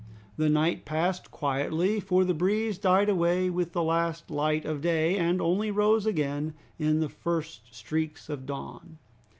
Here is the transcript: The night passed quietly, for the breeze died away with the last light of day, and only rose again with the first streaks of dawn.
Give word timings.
The 0.35 0.49
night 0.49 0.83
passed 0.83 1.29
quietly, 1.29 1.99
for 1.99 2.25
the 2.25 2.33
breeze 2.33 2.79
died 2.79 3.07
away 3.07 3.51
with 3.51 3.73
the 3.73 3.83
last 3.83 4.31
light 4.31 4.65
of 4.65 4.81
day, 4.81 5.15
and 5.15 5.39
only 5.39 5.69
rose 5.69 6.07
again 6.07 6.55
with 6.79 7.01
the 7.01 7.07
first 7.07 7.71
streaks 7.75 8.27
of 8.27 8.47
dawn. 8.47 8.97